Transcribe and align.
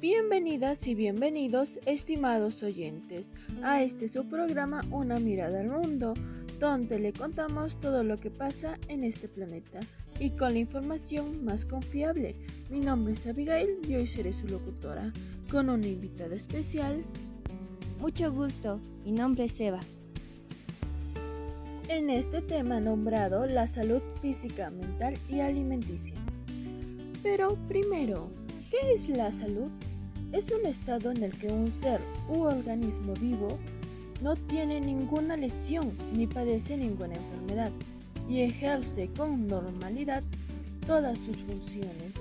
Bienvenidas 0.00 0.86
y 0.88 0.94
bienvenidos, 0.94 1.78
estimados 1.86 2.62
oyentes, 2.62 3.30
a 3.62 3.80
este 3.80 4.08
su 4.08 4.28
programa 4.28 4.82
Una 4.90 5.18
mirada 5.18 5.60
al 5.60 5.68
mundo, 5.68 6.12
donde 6.60 6.98
le 6.98 7.14
contamos 7.14 7.80
todo 7.80 8.04
lo 8.04 8.20
que 8.20 8.30
pasa 8.30 8.78
en 8.88 9.04
este 9.04 9.26
planeta 9.26 9.80
y 10.20 10.32
con 10.32 10.52
la 10.52 10.58
información 10.58 11.46
más 11.46 11.64
confiable. 11.64 12.34
Mi 12.68 12.80
nombre 12.80 13.14
es 13.14 13.26
Abigail 13.26 13.78
y 13.88 13.94
hoy 13.94 14.06
seré 14.06 14.34
su 14.34 14.46
locutora, 14.46 15.14
con 15.50 15.70
una 15.70 15.86
invitada 15.86 16.34
especial. 16.34 17.02
Mucho 17.98 18.30
gusto, 18.30 18.78
mi 19.02 19.12
nombre 19.12 19.44
es 19.44 19.58
Eva. 19.60 19.80
En 21.88 22.10
este 22.10 22.42
tema 22.42 22.80
nombrado 22.80 23.46
la 23.46 23.66
salud 23.66 24.02
física, 24.20 24.68
mental 24.68 25.14
y 25.30 25.40
alimenticia. 25.40 26.16
Pero 27.22 27.56
primero, 27.66 28.30
¿qué 28.70 28.94
es 28.94 29.08
la 29.08 29.30
salud? 29.32 29.70
Es 30.32 30.50
un 30.50 30.66
estado 30.66 31.10
en 31.10 31.22
el 31.22 31.36
que 31.36 31.48
un 31.48 31.70
ser 31.70 32.00
u 32.28 32.42
organismo 32.42 33.14
vivo 33.20 33.58
no 34.22 34.36
tiene 34.36 34.80
ninguna 34.80 35.36
lesión 35.36 35.92
ni 36.12 36.26
padece 36.26 36.76
ninguna 36.76 37.14
enfermedad 37.14 37.70
y 38.28 38.40
ejerce 38.40 39.08
con 39.16 39.46
normalidad 39.46 40.22
todas 40.86 41.18
sus 41.18 41.36
funciones. 41.38 42.14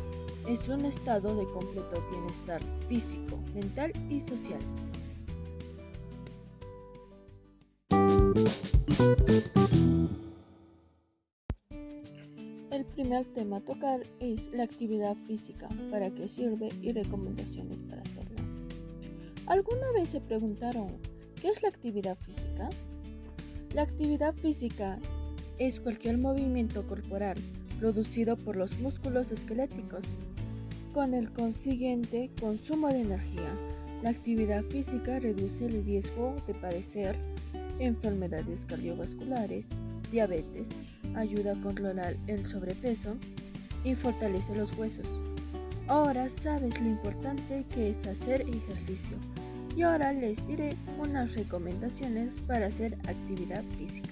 Es 0.48 0.68
un 0.70 0.85
estado 0.85 1.35
de 1.35 1.45
completo 1.45 2.04
bienestar 2.12 2.62
físico, 2.88 3.40
mental 3.55 3.91
y 4.09 4.20
social. 4.20 4.59
El 12.75 12.84
primer 12.84 13.25
tema 13.27 13.57
a 13.57 13.61
tocar 13.61 14.02
es 14.20 14.52
la 14.52 14.63
actividad 14.63 15.15
física, 15.25 15.70
para 15.89 16.09
qué 16.09 16.27
sirve 16.27 16.67
y 16.81 16.91
recomendaciones 16.91 17.81
para 17.81 18.01
hacerla. 18.01 18.41
¿Alguna 19.45 19.93
vez 19.93 20.09
se 20.09 20.20
preguntaron 20.20 20.89
qué 21.41 21.48
es 21.48 21.63
la 21.63 21.70
actividad 21.70 22.17
física? 22.17 22.70
La 23.73 23.84
actividad 23.84 24.34
física 24.34 24.99
es 25.57 25.79
cualquier 25.79 26.17
movimiento 26.17 26.85
corporal 26.85 27.37
producido 27.79 28.35
por 28.35 28.57
los 28.57 28.77
músculos 28.77 29.32
esqueléticos, 29.32 30.05
con 30.93 31.13
el 31.13 31.32
consiguiente 31.32 32.29
consumo 32.41 32.89
de 32.89 33.04
energía. 33.04 33.57
La 34.04 34.10
actividad 34.10 34.65
física 34.65 35.21
reduce 35.21 35.67
el 35.67 35.85
riesgo 35.85 36.35
de 36.45 36.54
padecer 36.54 37.15
enfermedades 37.79 38.65
cardiovasculares, 38.65 39.65
diabetes, 40.11 40.79
ayuda 41.15 41.53
a 41.53 41.61
controlar 41.61 42.17
el 42.27 42.43
sobrepeso 42.43 43.15
y 43.84 43.95
fortalece 43.95 44.55
los 44.55 44.75
huesos. 44.77 45.07
Ahora 45.87 46.29
sabes 46.29 46.79
lo 46.81 46.87
importante 46.87 47.65
que 47.73 47.89
es 47.89 48.07
hacer 48.07 48.41
ejercicio 48.41 49.17
y 49.76 49.83
ahora 49.83 50.13
les 50.13 50.48
diré 50.48 50.76
unas 50.98 51.35
recomendaciones 51.35 52.39
para 52.39 52.67
hacer 52.67 52.95
actividad 53.07 53.63
física. 53.77 54.09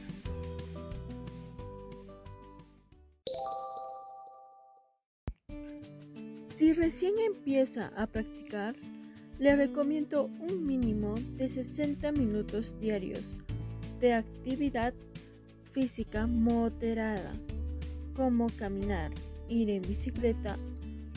Si 6.35 6.73
recién 6.73 7.13
empieza 7.25 7.91
a 7.97 8.05
practicar, 8.07 8.75
le 9.39 9.55
recomiendo 9.55 10.29
un 10.39 10.65
mínimo 10.65 11.15
de 11.35 11.49
60 11.49 12.11
minutos 12.11 12.79
diarios 12.79 13.35
de 13.99 14.13
actividad 14.13 14.93
física 15.73 16.27
moderada, 16.27 17.33
como 18.15 18.47
caminar, 18.49 19.09
ir 19.49 19.71
en 19.71 19.81
bicicleta, 19.81 20.55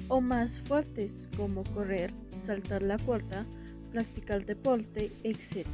o 0.09 0.23
más 0.23 0.62
fuertes 0.62 1.29
como 1.37 1.62
correr, 1.62 2.11
saltar 2.31 2.83
la 2.83 2.97
cuerda, 2.97 3.45
practicar 3.93 4.47
deporte, 4.47 5.12
etc. 5.25 5.67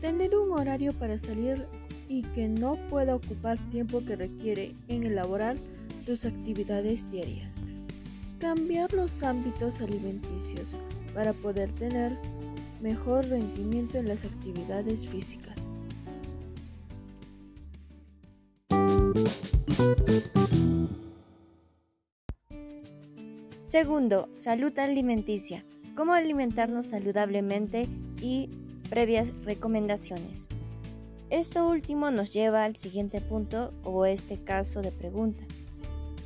Tener 0.00 0.34
un 0.36 0.50
horario 0.58 0.92
para 0.92 1.16
salir 1.16 1.66
y 2.08 2.22
que 2.22 2.48
no 2.48 2.76
pueda 2.90 3.14
ocupar 3.14 3.58
tiempo 3.70 4.04
que 4.04 4.16
requiere 4.16 4.74
en 4.88 5.04
elaborar 5.04 5.56
tus 6.04 6.24
actividades 6.24 7.10
diarias. 7.10 7.60
Cambiar 8.40 8.92
los 8.92 9.22
ámbitos 9.22 9.80
alimenticios 9.80 10.76
para 11.14 11.32
poder 11.32 11.70
tener 11.70 12.18
mejor 12.82 13.26
rendimiento 13.26 13.98
en 13.98 14.08
las 14.08 14.24
actividades 14.24 15.06
físicas. 15.06 15.70
Segundo, 23.64 24.28
salud 24.34 24.78
alimenticia. 24.78 25.64
Cómo 25.96 26.12
alimentarnos 26.12 26.84
saludablemente 26.84 27.88
y 28.20 28.50
previas 28.90 29.32
recomendaciones. 29.42 30.50
Esto 31.30 31.66
último 31.66 32.10
nos 32.10 32.30
lleva 32.30 32.64
al 32.64 32.76
siguiente 32.76 33.22
punto 33.22 33.72
o 33.82 34.04
este 34.04 34.36
caso 34.36 34.82
de 34.82 34.92
pregunta. 34.92 35.44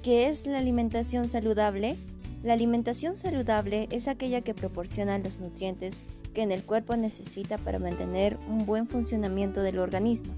¿Qué 0.02 0.26
es 0.26 0.48
la 0.48 0.58
alimentación 0.58 1.28
saludable? 1.28 1.96
La 2.42 2.54
alimentación 2.54 3.14
saludable 3.14 3.86
es 3.92 4.08
aquella 4.08 4.40
que 4.40 4.52
proporciona 4.52 5.16
los 5.18 5.38
nutrientes 5.38 6.02
que 6.34 6.42
en 6.42 6.50
el 6.50 6.64
cuerpo 6.64 6.96
necesita 6.96 7.56
para 7.56 7.78
mantener 7.78 8.36
un 8.48 8.66
buen 8.66 8.88
funcionamiento 8.88 9.62
del 9.62 9.78
organismo, 9.78 10.34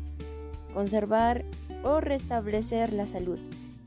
conservar 0.74 1.46
o 1.82 2.02
restablecer 2.02 2.92
la 2.92 3.06
salud, 3.06 3.38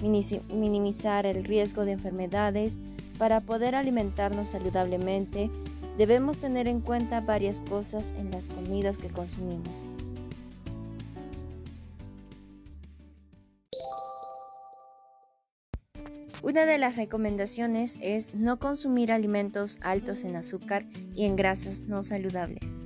minimizar 0.03 1.25
el 1.25 1.43
riesgo 1.43 1.85
de 1.85 1.93
enfermedades. 1.93 2.79
Para 3.17 3.41
poder 3.41 3.75
alimentarnos 3.75 4.49
saludablemente, 4.49 5.49
debemos 5.97 6.39
tener 6.39 6.67
en 6.67 6.81
cuenta 6.81 7.21
varias 7.21 7.61
cosas 7.61 8.13
en 8.17 8.31
las 8.31 8.49
comidas 8.49 8.97
que 8.97 9.09
consumimos. 9.09 9.85
Una 16.43 16.65
de 16.65 16.77
las 16.77 16.97
recomendaciones 16.97 17.97
es 18.01 18.35
no 18.35 18.59
consumir 18.59 19.13
alimentos 19.13 19.79
altos 19.81 20.25
en 20.25 20.35
azúcar 20.35 20.85
y 21.15 21.23
en 21.23 21.37
grasas 21.37 21.83
no 21.83 22.03
saludables. 22.03 22.77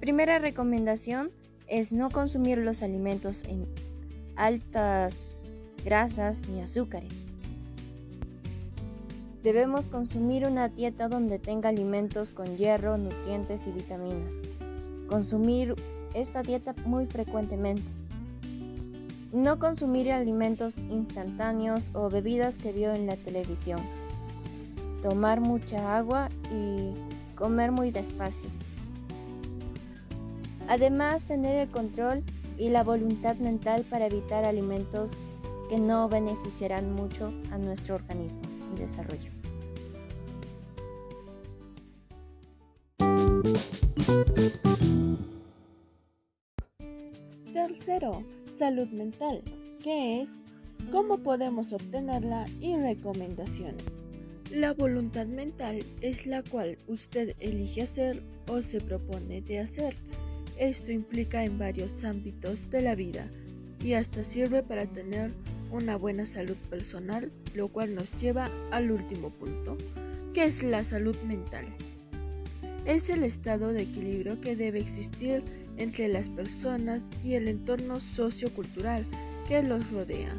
Primera 0.00 0.38
recomendación 0.38 1.30
es 1.68 1.92
no 1.92 2.10
consumir 2.10 2.58
los 2.58 2.82
alimentos 2.82 3.44
en 3.44 3.68
altas 4.42 5.64
grasas 5.84 6.48
ni 6.48 6.60
azúcares. 6.60 7.28
Debemos 9.44 9.86
consumir 9.86 10.46
una 10.46 10.68
dieta 10.68 11.08
donde 11.08 11.38
tenga 11.38 11.68
alimentos 11.68 12.32
con 12.32 12.56
hierro, 12.56 12.98
nutrientes 12.98 13.68
y 13.68 13.70
vitaminas. 13.70 14.42
Consumir 15.08 15.76
esta 16.14 16.42
dieta 16.42 16.74
muy 16.84 17.06
frecuentemente. 17.06 17.84
No 19.32 19.60
consumir 19.60 20.10
alimentos 20.10 20.86
instantáneos 20.90 21.92
o 21.94 22.10
bebidas 22.10 22.58
que 22.58 22.72
vio 22.72 22.92
en 22.94 23.06
la 23.06 23.16
televisión. 23.16 23.80
Tomar 25.02 25.40
mucha 25.40 25.96
agua 25.96 26.28
y 26.52 26.90
comer 27.36 27.70
muy 27.70 27.92
despacio. 27.92 28.50
Además, 30.68 31.26
tener 31.28 31.56
el 31.56 31.68
control 31.68 32.24
y 32.58 32.70
la 32.70 32.82
voluntad 32.82 33.36
mental 33.36 33.84
para 33.88 34.06
evitar 34.06 34.44
alimentos 34.44 35.24
que 35.68 35.78
no 35.78 36.08
beneficiarán 36.08 36.92
mucho 36.92 37.32
a 37.50 37.58
nuestro 37.58 37.94
organismo 37.94 38.42
y 38.74 38.78
desarrollo. 38.78 39.30
Tercero, 47.52 48.22
salud 48.46 48.88
mental, 48.88 49.42
que 49.82 50.20
es 50.20 50.30
cómo 50.90 51.18
podemos 51.18 51.72
obtenerla 51.72 52.44
y 52.60 52.76
recomendación. 52.76 53.76
La 54.50 54.74
voluntad 54.74 55.26
mental 55.26 55.82
es 56.02 56.26
la 56.26 56.42
cual 56.42 56.76
usted 56.86 57.34
elige 57.40 57.82
hacer 57.82 58.22
o 58.46 58.60
se 58.60 58.82
propone 58.82 59.40
de 59.40 59.60
hacer. 59.60 59.96
Esto 60.58 60.92
implica 60.92 61.44
en 61.44 61.58
varios 61.58 62.04
ámbitos 62.04 62.70
de 62.70 62.82
la 62.82 62.94
vida 62.94 63.28
y 63.82 63.94
hasta 63.94 64.24
sirve 64.24 64.62
para 64.62 64.86
tener 64.86 65.32
una 65.70 65.96
buena 65.96 66.26
salud 66.26 66.56
personal, 66.70 67.32
lo 67.54 67.68
cual 67.68 67.94
nos 67.94 68.14
lleva 68.14 68.50
al 68.70 68.90
último 68.90 69.30
punto, 69.30 69.76
que 70.34 70.44
es 70.44 70.62
la 70.62 70.84
salud 70.84 71.16
mental. 71.26 71.64
Es 72.84 73.10
el 73.10 73.24
estado 73.24 73.72
de 73.72 73.82
equilibrio 73.82 74.40
que 74.40 74.56
debe 74.56 74.80
existir 74.80 75.42
entre 75.76 76.08
las 76.08 76.28
personas 76.28 77.10
y 77.24 77.34
el 77.34 77.48
entorno 77.48 78.00
sociocultural 78.00 79.06
que 79.48 79.62
los 79.62 79.90
rodea. 79.90 80.32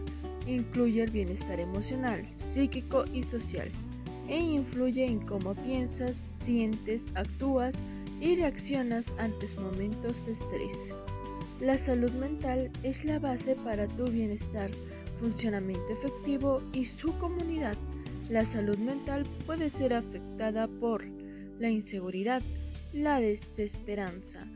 Incluye 0.46 1.04
el 1.04 1.12
bienestar 1.12 1.60
emocional, 1.60 2.26
psíquico 2.36 3.06
y 3.14 3.24
social 3.24 3.70
e 4.28 4.40
influye 4.40 5.06
en 5.06 5.20
cómo 5.20 5.54
piensas, 5.56 6.16
sientes, 6.16 7.08
actúas 7.16 7.82
y 8.24 8.38
reaccionas 8.38 9.14
ante 9.18 9.48
momentos 9.60 10.26
de 10.26 10.32
estrés. 10.32 10.96
La 11.60 11.78
salud 11.78 12.12
mental 12.12 12.72
es 12.82 13.04
la 13.04 13.20
base 13.20 13.56
para 13.58 13.86
tu 13.90 14.06
bienestar, 14.06 14.72
funcionamiento 15.20 15.92
efectivo 15.92 16.62
y 16.72 16.86
su 16.86 17.18
comunidad. 17.18 17.76
La 18.30 18.46
salud 18.46 18.78
mental 18.78 19.26
puede 19.46 19.70
ser 19.70 19.94
afectada 19.94 20.70
por 20.70 21.04
la 21.60 21.70
inseguridad, 21.70 22.42
la 22.94 23.20
desesperanza, 23.20 24.48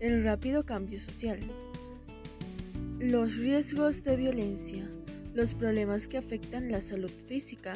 el 0.00 0.22
rápido 0.22 0.66
cambio 0.66 1.00
social, 1.00 1.40
los 2.98 3.38
riesgos 3.38 4.04
de 4.04 4.16
violencia, 4.16 4.86
los 5.32 5.54
problemas 5.54 6.08
que 6.08 6.18
afectan 6.18 6.70
la 6.70 6.82
salud 6.82 7.10
física, 7.26 7.72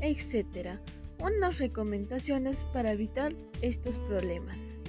etc. 0.00 0.78
Unas 1.18 1.58
recomendaciones 1.58 2.64
para 2.72 2.92
evitar 2.92 3.34
estos 3.62 3.98
problemas. 3.98 4.82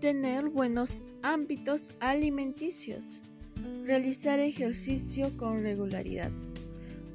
Tener 0.00 0.50
buenos 0.50 1.00
ámbitos 1.22 1.94
alimenticios. 2.00 3.22
Realizar 3.86 4.40
ejercicio 4.40 5.34
con 5.38 5.62
regularidad. 5.62 6.30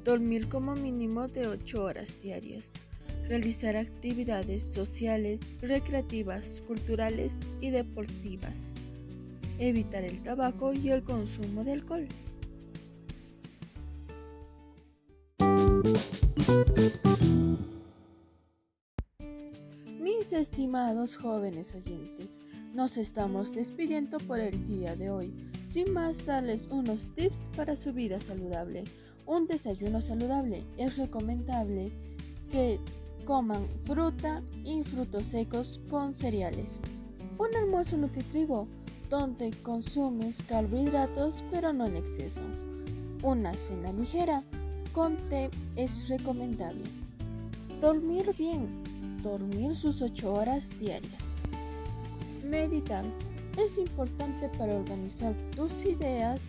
Dormir 0.04 0.48
como 0.48 0.74
mínimo 0.74 1.28
de 1.28 1.46
8 1.46 1.80
horas 1.80 2.20
diarias. 2.20 2.72
Realizar 3.28 3.76
actividades 3.76 4.64
sociales, 4.64 5.40
recreativas, 5.60 6.60
culturales 6.66 7.38
y 7.60 7.70
deportivas. 7.70 8.74
Evitar 9.60 10.02
el 10.02 10.20
tabaco 10.20 10.72
y 10.72 10.90
el 10.90 11.04
consumo 11.04 11.62
de 11.62 11.72
alcohol. 11.74 12.08
Estimados 20.32 21.18
jóvenes 21.18 21.74
oyentes, 21.74 22.40
nos 22.72 22.96
estamos 22.96 23.52
despidiendo 23.52 24.16
por 24.18 24.40
el 24.40 24.66
día 24.66 24.96
de 24.96 25.10
hoy. 25.10 25.30
Sin 25.68 25.92
más, 25.92 26.24
darles 26.24 26.68
unos 26.70 27.08
tips 27.14 27.50
para 27.54 27.76
su 27.76 27.92
vida 27.92 28.18
saludable. 28.18 28.84
Un 29.26 29.46
desayuno 29.46 30.00
saludable 30.00 30.64
es 30.78 30.96
recomendable 30.96 31.92
que 32.50 32.80
coman 33.26 33.66
fruta 33.82 34.42
y 34.64 34.82
frutos 34.84 35.26
secos 35.26 35.80
con 35.90 36.14
cereales. 36.14 36.80
Un 37.38 37.54
almuerzo 37.54 37.98
nutritivo 37.98 38.66
donde 39.10 39.50
consumes 39.62 40.42
carbohidratos 40.44 41.44
pero 41.50 41.74
no 41.74 41.86
en 41.86 41.96
exceso. 41.96 42.40
Una 43.22 43.52
cena 43.52 43.92
ligera 43.92 44.42
con 44.92 45.18
té 45.28 45.50
es 45.76 46.08
recomendable. 46.08 46.84
Dormir 47.82 48.34
bien. 48.38 48.91
Dormir 49.22 49.74
sus 49.74 50.02
8 50.02 50.32
horas 50.32 50.70
diarias. 50.78 51.36
Meditar 52.44 53.04
es 53.58 53.78
importante 53.78 54.48
para 54.58 54.74
organizar 54.74 55.34
tus 55.54 55.84
ideas 55.84 56.40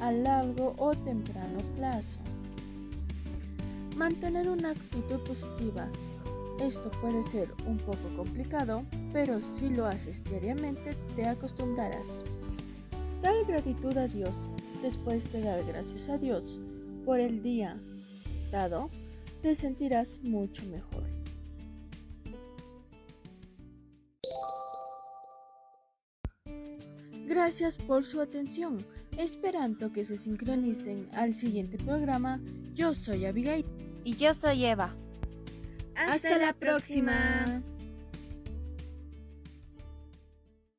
a 0.00 0.12
largo 0.12 0.74
o 0.78 0.94
temprano 0.94 1.58
plazo. 1.76 2.18
Mantener 3.96 4.48
una 4.48 4.70
actitud 4.70 5.18
positiva. 5.26 5.88
Esto 6.60 6.90
puede 7.00 7.22
ser 7.24 7.52
un 7.66 7.76
poco 7.76 8.08
complicado, 8.16 8.82
pero 9.12 9.40
si 9.40 9.70
lo 9.70 9.86
haces 9.86 10.24
diariamente 10.24 10.96
te 11.14 11.28
acostumbrarás. 11.28 12.24
Dar 13.22 13.44
gratitud 13.46 13.96
a 13.96 14.08
Dios. 14.08 14.48
Después 14.82 15.32
de 15.32 15.42
dar 15.42 15.64
gracias 15.64 16.08
a 16.08 16.18
Dios 16.18 16.58
por 17.04 17.18
el 17.18 17.42
día 17.42 17.76
dado, 18.52 18.90
te 19.42 19.54
sentirás 19.54 20.20
mucho 20.22 20.64
mejor. 20.66 21.17
Gracias 27.38 27.78
por 27.78 28.04
su 28.04 28.20
atención. 28.20 28.84
Esperando 29.16 29.92
que 29.92 30.04
se 30.04 30.18
sincronicen 30.18 31.08
al 31.14 31.36
siguiente 31.36 31.78
programa, 31.78 32.40
yo 32.74 32.94
soy 32.94 33.26
Abigail. 33.26 33.64
Y 34.02 34.16
yo 34.16 34.34
soy 34.34 34.64
Eva. 34.64 34.96
Hasta, 35.94 36.36
la 36.36 36.52
próxima. 36.52 37.62